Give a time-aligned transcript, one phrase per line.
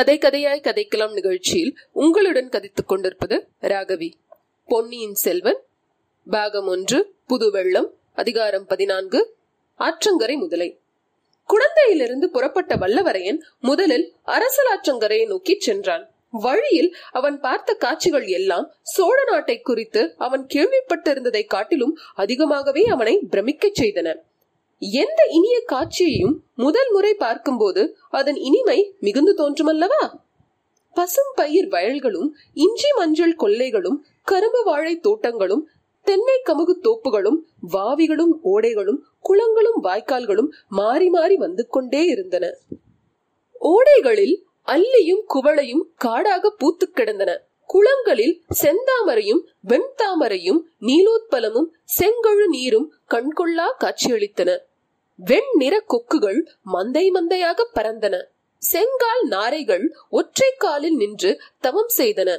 [0.00, 4.12] கதை கதையாய் கதைக்கலாம் நிகழ்ச்சியில் உங்களுடன் கதைத்துக் கொண்டிருப்பது ராகவி.
[4.66, 5.58] பொன்னியின் செல்வன்
[6.30, 9.36] பாகம் ஒன்று புது வெள்ளம் அதிகாரம் பதினான்கு
[9.78, 10.78] ஆற்றங்கரை முதலை.
[11.48, 16.14] குழந்தையிலிருந்து புறப்பட்ட வல்லவரையன் முதலில் அரசலாற்றங்கரையை நோக்கி சென்றான்.
[16.30, 24.16] வழியில் அவன் பார்த்த காட்சிகள் எல்லாம் சோழ நாட்டை குறித்து அவன் கேள்விப்பட்டிருந்ததை காட்டிலும் அதிகமாகவே அவனை பிரமிக்கச் செய்தன.
[24.80, 30.18] எந்த இனிய காட்சியையும் முதல் முறை பார்க்கும்போது அதன் இனிமை மிகுந்து தோன்றுமல்லவா?
[30.94, 35.68] பசும் பயிர் வயல்களும் இஞ்சி மஞ்சள் கொல்லைகளும் கரும்பு வாழை தோட்டங்களும்
[36.02, 37.36] தென்னை கமுகு தோப்புகளும்
[37.72, 42.56] வாவிகளும் ஓடைகளும் குளங்களும் வாய்க்கால்களும் மாறி மாறி வந்து கொண்டே இருந்தன.
[43.60, 47.44] ஓடைகளில் அல்லியும் குவளையும் காடாக பூத்து கிடந்தன.
[47.66, 54.68] குளங்களில் செந்தாமரையும் வெண்தாமரையும் நீலோத்பலமும் செங்கழு நீரும் கண்கொள்ளா காட்சியளித்தன.
[55.26, 56.40] வெண்ணிற கொக்குகள்
[56.72, 58.16] மந்தை மந்தையாக பறந்தன.
[58.62, 62.30] செங்கால் நாரைகள் ஒற்றை காலில் நின்று தவம் செய்தன.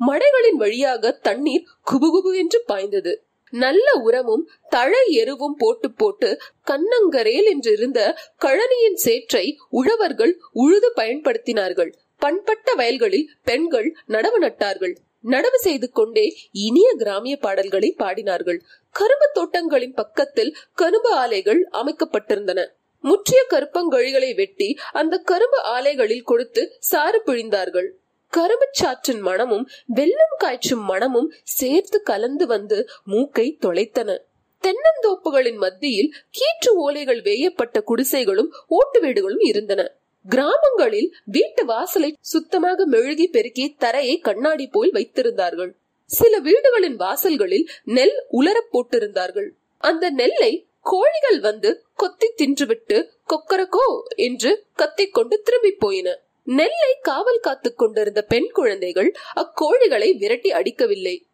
[0.00, 3.12] மடைகளின் வழியாக தண்ணீர் குபுகுபு என்று பாய்ந்தது.
[3.52, 6.28] நல்ல உரமும் தழை எருவும் போட்டு போட்டு
[6.66, 8.00] கண்ணங்கரேல் என்றிருந்த
[8.38, 11.92] கழனியின் சேற்றை உழவர்கள் உழுது பயன்படுத்தினார்கள்.
[12.16, 14.94] பண்பட்ட வயல்களில் பெண்கள் நடவு நட்டார்கள்.
[15.24, 18.60] நடவு செய்து கொண்டே இனிய கிராமிய பாடல்களை பாடினார்கள்.
[18.90, 22.68] கரும்பு தோட்டங்களின் பக்கத்தில் கரும்பு ஆலைகள் அமைக்கப்பட்டிருந்தன.
[23.00, 27.88] முற்றிய கருப்பங்கழிகளை வெட்டி அந்த கரும்பு ஆலைகளில் கொடுத்து சாறு பிழிந்தார்கள்.
[28.28, 34.18] கரும்பு சாற்றின் மணமும் வெள்ளம் காய்ச்சும் மணமும் சேர்த்து கலந்து வந்து மூக்கை தொலைத்தன.
[34.62, 39.99] தென்னந்தோப்புகளின் மத்தியில் கீற்று ஓலைகள் வேயப்பட்ட குடிசைகளும் ஓட்டு வீடுகளும் இருந்தன.
[40.28, 45.70] கிராமங்களில் வீட்டு வாசலை சுத்தமாக மெழுகி பெருக்கி தரையை கண்ணாடி போல் வைத்திருந்தார்கள்.
[46.04, 49.48] சில வீடுகளின் வாசல்களில் நெல் உலரப் போட்டிருந்தார்கள்.
[49.78, 56.18] அந்த நெல்லை கோழிகள் வந்து கொத்தி தின்றுவிட்டு கொக்கரக்கோ என்று கத்திக்கொண்டு திரும்பி போயின.
[56.44, 61.26] நெல்லை காவல் காத்துக் கொண்டிருந்த பெண் குழந்தைகள் அக்கோழிகளை விரட்டி அடிக்கவில்லை.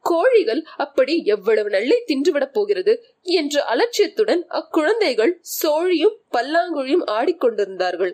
[0.00, 8.12] கோழிகள் அப்படி எவ்வளவு நெல்லை தின்றுவிடப் போகிறது என்ற அலட்சியத்துடன் அக்குழந்தைகள் சோழியும் பல்லாங்குழியும் ஆடிக்கொண்டிருந்தார்கள்.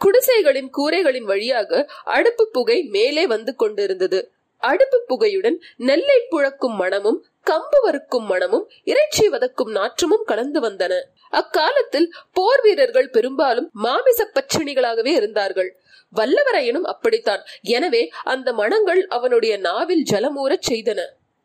[0.00, 4.30] குடிசைகளின் கூரைகளின் வழியாக அடுப்பு புகை மேலே வந்து கொண்டிருந்தது.
[4.58, 11.00] அடுப்பு புகையுடன் நெல்லை புழக்கும் மனமும் கம்பு வறுக்கும் மணமும் இறைச்சி வதக்கும் நாற்றமும் கலந்து வந்தன.
[11.30, 15.78] அக்காலத்தில் போர் வீரர்கள் பெரும்பாலும் மாமிச பச்சினிகளாகவே இருந்தார்கள்.
[16.16, 17.44] வல்லவரையனும் அப்படித்தான்.
[17.62, 21.00] எனவே அந்த மணங்கள் அவனுடைய நாவில் ஜலமூறச் செய்தன.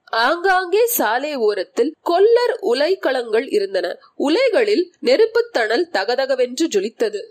[0.06, 4.00] ஆங்காங்கே சாலை ஓரத்தில் கொல்லர் உலைக்களங்கள் இருந்தன.
[4.16, 7.22] உலைகளில் நெருப்பு தணல் தகதகவென்று ஜொலித்தது.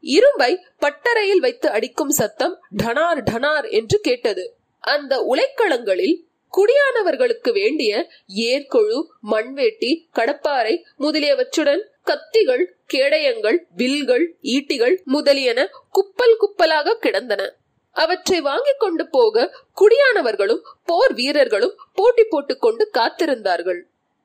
[0.00, 4.56] இரும்பை பட்டறையில் வைத்து அடிக்கும் சத்தம் டனார் டனார் என்று கேட்டது.
[4.80, 6.25] அந்த உலைக்களங்களில்
[6.56, 17.54] குடியானவர்களுக்கு வேண்டிய ஏர்கொழு மண்வேட்டி கடப்பாறை முதலியவற்றுடன் கத்திகள் கேடயங்கள் வில்கள் ஈட்டிகள் முதலியன குப்பல் குப்பலாக கிடந்தன.
[17.92, 23.80] அவற்றை வாங்கிக் கொண்டு போக குடியானவர்களும் போர் வீரர்களும் போட்டி போட்டுக் கொண்டு காத்திருந்தார்கள்.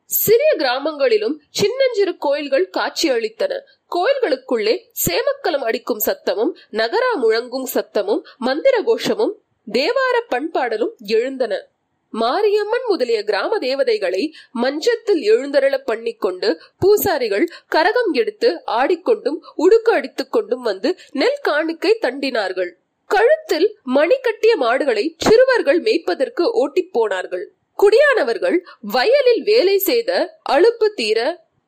[0.06, 3.62] சிறிய கிராமங்களிலும் சின்னஞ்சிறு கோயில்கள் காட்சியளித்தன
[3.92, 11.68] கோயில்களுக்குள்ளே சேமக்கலம் அடிக்கும் சத்தமும் நகரா முழங்கும் சத்தமும் மந்திர கோஷமும் தேவார பண்பாடலும் எழுந்தன.
[12.14, 14.24] மாரியம்மன் முதலிய கிராம தேவதைகளை
[14.64, 16.50] மஞ்சத்தில் எழுந்தருள பண்ணிக்கொண்டு
[16.80, 17.46] பூசாரிகள்
[17.76, 18.50] கரகம் எடுத்து
[18.80, 22.72] ஆடிக்கொண்டும் உடுக்கு அடித்துக் கொண்டும் வந்து நெல் காணிக்கை தண்டினார்கள்.
[23.10, 27.46] கழுத்தில் மணி கட்டிய மாடுகளை சிறுவர்கள் மேய்ப்பதற்கு ஓட்டிப் போனார்கள்.
[27.80, 28.58] குடியானவர்கள்
[28.96, 30.12] வயலில் வேலை செய்த
[30.50, 31.20] அழுப்பு தீர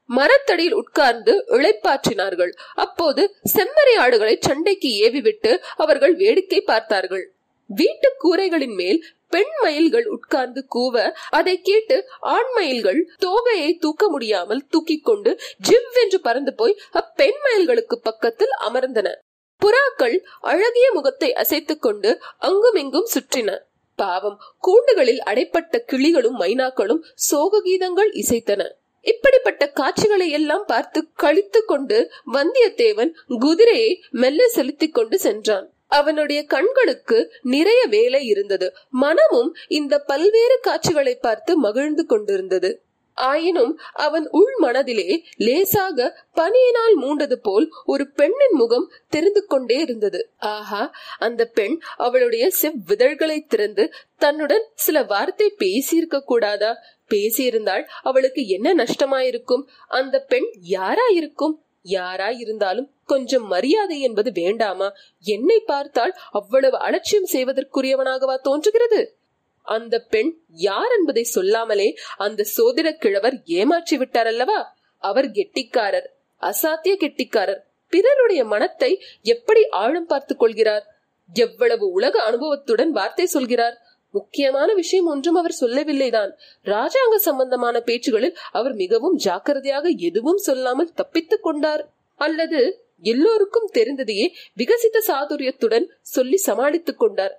[0.09, 3.23] மரத்தடியில் உட்கார்ந்து இழைப்பாற்றினார்கள் அப்போது
[3.53, 7.25] செம்மறி ஆடுகளை சண்டைக்கு ஏவிவிட்டு அவர்கள் வேடிக்கை பார்த்தார்கள்.
[7.73, 15.05] வீட்டு கூரைகளின் மேல் பெண் மயில்கள் உட்கார்ந்து கூவ அதை கேட்டு ஆண் மயில்கள் தோகையை தூக்க முடியாமல் தூக்கிக்
[15.05, 15.39] கொண்டு
[15.69, 19.15] ஜிவ் என்று பறந்து போய் அப்பெண் மயில்களுக்கு பக்கத்தில் அமர்ந்தன.
[19.61, 23.59] புறாக்கள் அழகிய முகத்தை அசைத்துக் கொண்டு அங்குமிங்கும் சுற்றின.
[23.95, 24.37] பாவம்
[24.67, 28.71] கூண்டுகளில் அடைப்பட்ட கிளிகளும் மைனாக்களும் சோக கீதங்கள் இசைத்தன.
[29.01, 35.72] இப்படிப்பட்ட காட்சிகளை எல்லாம் பார்த்து கழித்து கொண்டு வந்தியத்தேவன் குதிரையை மெல்ல செலுத்திக் கொண்டு சென்றான்.
[35.93, 38.69] அவனுடைய கண்களுக்கு நிறைய வேலை இருந்தது.
[39.03, 42.71] மனமும் இந்த பல்வேறு காட்சிகளை பார்த்து மகிழ்ந்து கொண்டிருந்தது.
[43.17, 46.05] ஆயினும் அவன் உள் மனதிலே லேசாக
[46.35, 50.21] பனியினால் மூண்டது போல் ஒரு பெண்ணின் முகம் தெரிந்து கொண்டே இருந்தது.
[50.51, 50.81] ஆஹா
[51.19, 53.85] அந்த பெண் அவளுடைய செவ்விதழ்களை திறந்து
[54.17, 56.71] தன்னுடன் சில வார்த்தை பேசியிருக்க கூடாதா?
[57.09, 59.63] பேசியிருந்தால் அவளுக்கு என்ன நஷ்டமாயிருக்கும்?
[59.91, 64.93] அந்த பெண் யாரா இருக்கும் யாராயிருந்தாலும் கொஞ்சம் மரியாதை என்பது வேண்டாமா?
[65.19, 69.17] என்னை பார்த்தால் அவ்வளவு அலட்சியம் செய்வதற்குரியவனாகவா தோன்றுகிறது?
[69.61, 76.07] அந்த பெண் யார் என்பதை சொல்லாமலே அந்த சோதிட கிழவர் ஏமாற்றி விட்டார் அல்லவா அவர் கெட்டிக்காரர்
[76.41, 77.61] அசாத்திய கெட்டிக்காரர்.
[77.87, 80.85] பிறருடைய மனத்தை எப்படி ஆழம் பார்த்துக் கொள்கிறார்?
[81.33, 83.82] எவ்வளவு உலக அனுபவத்துடன் வார்த்தை சொல்கிறார்?
[84.13, 86.31] முக்கியமான விஷயம் ஒன்றும் அவர் சொல்லவில்லைதான்.
[86.65, 91.83] ராஜாங்க சம்பந்தமான பேச்சுகளில் அவர் மிகவும் ஜாக்கிரதையாக எதுவும் சொல்லாமல் தப்பித்துக் கொண்டார்.
[92.15, 92.59] அல்லது
[93.01, 94.27] எல்லோருக்கும் தெரிந்ததையே
[94.57, 97.35] விகசித்த சாதுரியத்துடன் சொல்லி சமாளித்துக் கொண்டார்.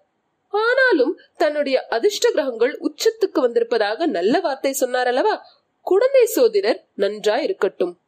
[0.49, 5.47] ஆனாலும் தன்னுடைய அதிர்ஷ்ட கிரகங்கள் உச்சத்துக்கு வந்திருப்பதாக நல்ல வார்த்தை சொன்னார் அல்லவா?
[5.81, 7.99] குழந்தை சோதிடர் நன்றா இருக்கட்டும்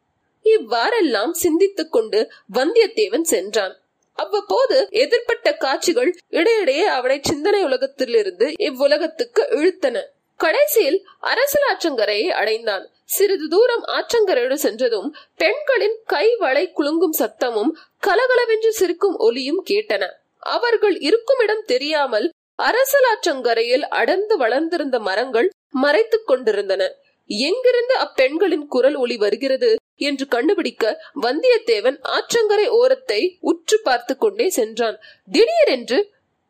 [0.42, 2.18] இவ்வாறெல்லாம் சிந்தித்துக் கொண்டு
[2.54, 3.74] வந்தியத்தேவன் சென்றான்.
[4.16, 9.96] அவ்வப்போது எதிர்ப்பட்ட காட்சிகள் இடையிடையே அவனை சிந்தனை உலகத்திலிருந்து இவ்வுலகத்துக்கு இழுத்தன.
[10.40, 12.84] கடைசியில் அரசல் ஆற்றங்கரையை அடைந்தான்.
[13.04, 20.04] சிறிது தூரம் ஆற்றங்கரையோடு சென்றதும் பெண்களின் கை வளை குலுங்கும் சத்தமும் கலகலவென்று சிரிக்கும் ஒலியும் கேட்டன.
[20.38, 22.26] அவர்கள் இருக்கும் இடம் தெரியாமல்
[22.62, 26.82] அரசலாற்றங்கரையில் அடர்ந்து வளர்ந்திருந்த மரங்கள் மறைத்துக் கொண்டிருந்தன.
[27.30, 29.70] எங்கிருந்து அப்பெண்களின் குரல் ஒளி வருகிறது
[30.00, 30.84] என்று கண்டுபிடிக்க
[31.22, 34.96] வந்தியத்தேவன் ஆற்றங்கரை ஓரத்தை உற்று பார்த்து கொண்டே சென்றான்.
[35.30, 35.98] திடீரென்று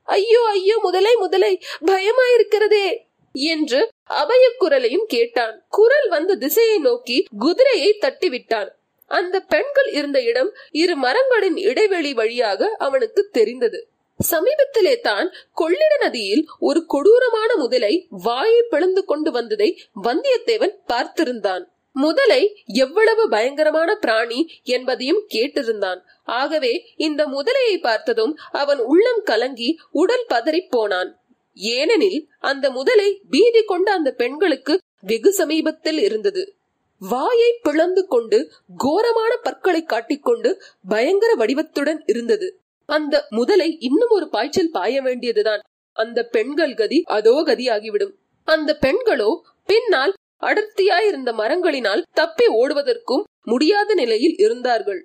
[0.09, 1.53] ஐயோ ஐயோ முதலை முதலை
[1.87, 2.87] பயமாயிருக்கிறதே
[3.35, 3.81] என்று
[4.21, 5.55] அபய குரலையும் கேட்டான்.
[5.69, 8.71] குரல் வந்த திசையை நோக்கி குதிரையை தட்டிவிட்டான்.
[9.11, 10.51] அந்த பெண்கள் இருந்த இடம்
[10.83, 13.81] இரு மரங்களின் இடைவெளி வழியாக அவனுக்கு தெரிந்தது.
[14.21, 21.65] சமீபத்திலே தான் கொள்ளிட நதியில் ஒரு கொடூரமான முதலை வாயை பிளந்து கொண்டு வந்ததை வந்தியத்தேவன் பார்த்திருந்தான்.
[21.93, 26.01] முதலை எவ்வளவு பயங்கரமான பிராணி என்பதையும் கேட்டிருந்தான்.
[26.25, 31.21] ஆகவே இந்த முதலையை பார்த்ததும் அவன் உள்ளம் கலங்கி உடல் பதறி போனான்.
[31.57, 36.55] ஏனெனில் அந்த முதலை பீதி கொண்ட அந்த பெண்களுக்கு வெகு சமீபத்தில் இருந்தது.
[36.99, 42.61] வாயை பிளந்து கொண்டு கோரமான பற்களை காட்டிக்கொண்டு பயங்கர வடிவத்துடன் இருந்தது.
[42.89, 45.63] அந்த முதலை இன்னும் ஒரு பாய்ச்சல் பாய வேண்டியதுதான்.
[45.97, 48.15] அந்த பெண்கள் கதி அதோ கதியாகிவிடும்.
[48.49, 49.31] அந்த பெண்களோ
[49.65, 55.01] பின்னால் அடர்த்தியாயிருந்த மரங்களினால் தப்பி ஓடுவதற்கும் முடியாத நிலையில் இருந்தார்கள்.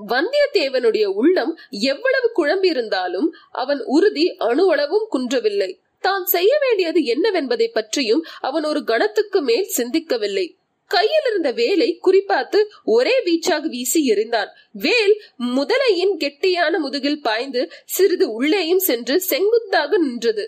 [0.00, 5.70] வந்தியத்தேவனுடைய உள்ளம் எவ்வளவு குழம்பி இருந்தாலும் அவன் உறுதி அணுவளவும் குன்றவில்லை.
[6.00, 10.46] தான் செய்ய வேண்டியது என்னவென்பதை பற்றியும் அவன் ஒரு கணத்துக்கு மேல் சிந்திக்கவில்லை.
[10.94, 12.58] கையில் இருந்த வேலை குறிப்பாத்து
[12.96, 14.50] ஒரே வீச்சாக வீசி எறிந்தான்.
[14.84, 15.14] வேல்
[15.54, 20.44] முதலையின் கெட்டியான முதுகில் பாய்ந்து சிறிது உள்ளேயும் சென்று செங்குத்தாக நின்றது.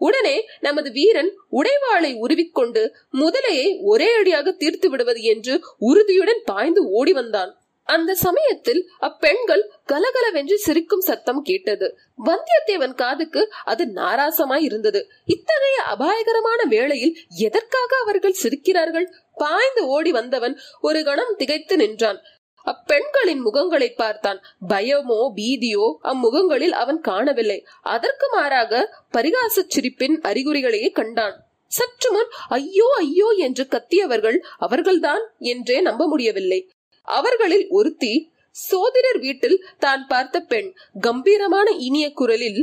[0.00, 2.82] உடனே நமது வீரன் உடைவாளை உருவிக்கொண்டு
[3.12, 7.52] முதலையை ஒரே அடியாக தீர்த்து விடுவது என்று உறுதியுடன் பாய்ந்து ஓடி வந்தான்.
[7.88, 11.86] அந்த சமயத்தில் அப்பெண்கள் கலகலவென்று சிரிக்கும் சத்தம் கேட்டது.
[12.26, 15.00] வந்தியத்தேவன் காதுக்கு அது நாராசமாய் இருந்தது.
[15.26, 19.06] இத்தகைய அபாயகரமான வேளையில் எதற்காக அவர்கள் சிரிக்கிறார்கள்?
[19.42, 22.20] பாய்ந்து ஓடி வந்தவன் ஒரு கணம் திகைத்து நின்றான்.
[22.66, 24.40] அப்பெண்களின் முகங்களை பார்த்தான்.
[24.68, 27.58] பயமோ பீதியோ அம்முகங்களில் அவன் காணவில்லை.
[27.94, 28.82] அதற்கு மாறாக
[29.16, 31.36] பரிகாச சிரிப்பின் அறிகுறிகளையே கண்டான்.
[31.72, 36.60] சற்று முன் ஐயோ ஐயோ என்று கத்தியவர்கள் அவர்கள்தான் என்றே நம்ப முடியவில்லை.
[37.08, 38.12] அவர்களில் ஒருத்தி
[38.56, 40.68] சோதிடர் வீட்டில் தான் பார்த்த பெண்
[41.00, 42.60] கம்பீரமான இனிய குரலில்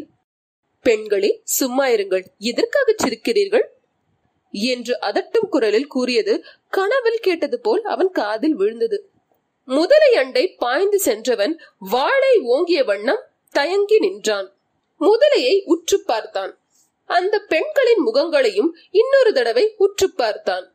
[0.86, 2.24] பெண்களே சும்மா இருங்கள்.
[2.50, 3.66] எதற்காக சிரிக்கிறீர்கள்?
[4.54, 6.34] என்று அதட்டும் குரலில் கூறியது
[6.70, 9.10] கனவில் கேட்டது போல் அவன் காதில் விழுந்தது.
[9.66, 14.56] முதலை அண்டை பாய்ந்து சென்றவன் வாளை ஓங்கிய வண்ணம் தயங்கி நின்றான்.
[15.00, 16.62] முதலையை உற்று பார்த்தான்.
[17.06, 20.72] அந்த பெண்களின் முகங்களையும் இன்னொரு தடவை உற்று பார்த்தான்.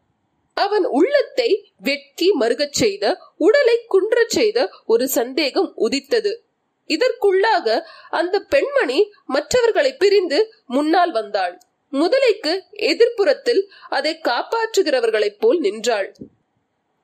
[0.55, 6.45] அவன் உள்ளத்தை வெட்கி மறுகச் செய்த உடலை குன்றச் செய்த ஒரு சந்தேகம் உதித்தது.
[6.87, 11.61] இதற்குள்ளாக அந்த பெண்மணி மற்றவர்களை பிரிந்து முன்னால் வந்தாள்.
[11.93, 16.17] முதலைக்கு எதிர்ப்புறத்தில் அதை காப்பாற்றுகிறவர்களைப் போல் நின்றாள்.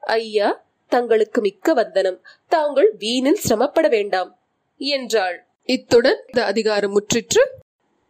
[0.00, 2.26] ஐயா தங்களுக்கு மிக்க வந்தனம்.
[2.48, 4.38] தாங்கள் வீணில் சிரமப்பட வேண்டாம்
[4.76, 5.46] என்றாள்.
[5.64, 7.42] இத்துடன் இந்த அதிகாரம் முற்றிற்று.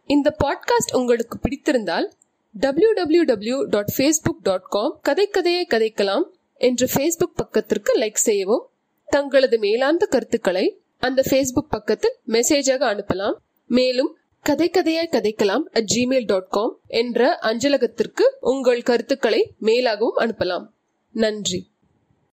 [0.07, 2.11] இந்த பாட்காஸ்ட் உங்களுக்கு பிடித்திருந்தால்
[2.53, 8.71] W W W dot Facebook dot com கதை கதையை கதைக்கலாம் என்ற ஃபேஸ்புக் பக்கத்திற்கு லைக் செய்யவும்.
[9.07, 13.37] தங்களது மேலாந்த கருத்துக்களை அந்த ஃபேஸ்புக் பக்கத்தில் மெசேஜாக அனுப்பலாம்.
[13.67, 20.67] மேலும் கதை கதையாய் கதைக்கலாம் அட் ஜிமெயில் டாட் காம் என்ற அஞ்சலகத்திற்கு உங்கள் கருத்துக்களை மேலாகவும் அனுப்பலாம்.
[21.11, 21.69] நன்றி.